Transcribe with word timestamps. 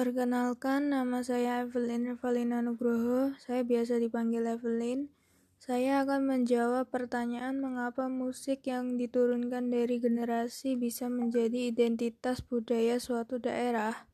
Perkenalkan, 0.00 0.96
nama 0.96 1.20
saya 1.20 1.60
Evelyn 1.60 2.08
Revalina 2.08 2.64
Nugroho. 2.64 3.36
Saya 3.36 3.60
biasa 3.68 4.00
dipanggil 4.00 4.48
Evelyn. 4.48 5.12
Saya 5.60 6.00
akan 6.00 6.24
menjawab 6.24 6.88
pertanyaan 6.88 7.60
mengapa 7.60 8.08
musik 8.08 8.64
yang 8.64 8.96
diturunkan 8.96 9.68
dari 9.68 10.00
generasi 10.00 10.80
bisa 10.80 11.12
menjadi 11.12 11.68
identitas 11.68 12.40
budaya 12.40 12.96
suatu 12.96 13.36
daerah. 13.44 14.08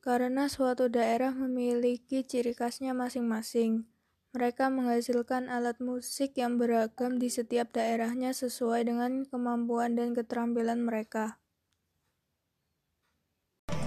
Karena 0.00 0.48
suatu 0.48 0.88
daerah 0.88 1.36
memiliki 1.36 2.24
ciri 2.24 2.56
khasnya 2.56 2.96
masing-masing. 2.96 3.84
Mereka 4.32 4.72
menghasilkan 4.72 5.52
alat 5.52 5.76
musik 5.76 6.40
yang 6.40 6.56
beragam 6.56 7.20
di 7.20 7.28
setiap 7.28 7.76
daerahnya 7.76 8.32
sesuai 8.32 8.88
dengan 8.88 9.28
kemampuan 9.28 9.92
dan 9.92 10.16
keterampilan 10.16 10.80
mereka. 10.80 11.36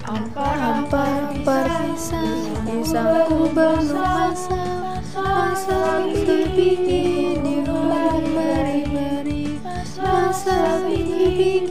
Ampar 0.05 1.33
perpisahan 1.41 2.61
Pisangku 2.61 3.49
belum 3.49 3.89
masak 3.89 5.01
Masak 5.17 6.13
di 6.53 7.57
ruang 7.65 8.21
beri-beri 8.37 9.57
Masak 9.97 10.85
bikin 10.85 11.65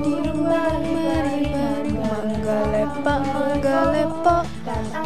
di 0.00 0.16
ruang 0.24 0.80
beri-beri 0.80 1.92
Mangga 2.00 2.60
lepak, 2.72 3.20
mangga 3.20 3.78
lepak 3.92 4.44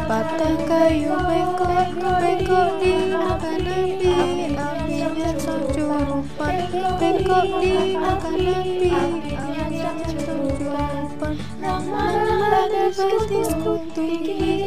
Patah 0.07 0.55
kayu 0.63 1.19
bengkok, 1.19 1.99
bengkok 1.99 2.69
di 2.79 3.11
makan 3.11 3.61
api. 3.67 4.15
Apinya 4.55 5.29
securupan 5.35 6.55
Bengkok 6.95 7.45
di 7.59 7.75
makan 7.99 8.39
api. 8.39 8.89
Apinya 8.95 9.91
securupan 10.07 11.35
Nama 11.59 12.38
betisku 12.89 13.73
tinggi 13.93 14.65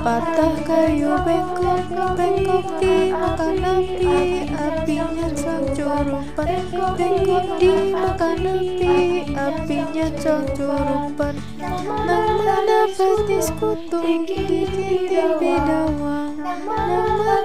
Patah 0.08 0.55
kayu 0.63 1.19
bengkok, 1.19 1.83
bengkok 2.16 2.80
di 2.80 3.11
makan 3.11 3.59
api 3.59 4.47
Apinya 4.55 5.27
curupan, 5.75 6.47
bengkok 6.95 7.47
di 7.59 7.91
makan 7.91 8.39
api 8.39 8.95
Apinya 9.36 10.08
curupan 10.16 11.36
Nama 12.08 12.88
betisku 12.95 13.75
tinggi 13.91 14.64
di 14.72 15.11
bidawang 15.11 16.39
Nama 16.39 17.36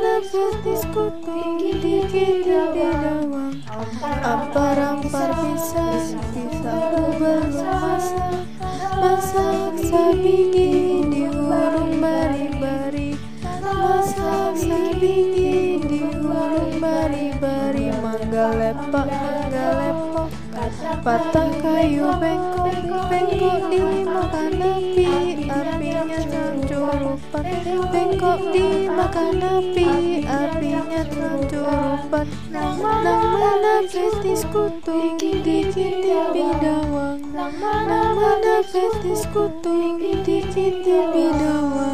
tinggi 1.19 1.71
di 1.83 1.97
titik 2.07 2.47
bidawang 2.47 3.59
Ampar-ampar 4.23 5.35
bisa, 5.35 5.99
bisa 6.31 6.75
ku 6.95 7.11
belum 7.11 7.59
masak 7.59 8.47
Masak 9.03 9.75
sabiki 9.83 10.62
Lepak, 18.43 19.07
mangga 19.07 19.67
lepak 19.79 20.29
Patah 21.07 21.51
kayu 21.63 22.11
bengkok, 22.19 22.75
bengkok 23.07 23.59
di 23.71 23.83
makan 24.03 24.53
api 24.59 25.09
Apinya 25.47 26.19
curupan, 26.67 27.45
bengkok 27.95 28.41
di 28.51 28.67
makan 28.91 29.39
api 29.39 29.89
Apinya 30.27 31.03
curupan 31.07 32.27
Nama 32.51 33.83
betisku 33.87 34.71
tinggi 34.87 35.43
di 35.43 35.59
titik 35.71 36.31
bidawang. 36.31 37.19
Nama 37.35 38.31
betisku 38.63 39.51
tinggi 39.59 40.23
di 40.23 40.39
titik 40.51 41.11
bidawang 41.11 41.83